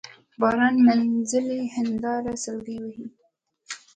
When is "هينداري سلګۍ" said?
1.75-2.77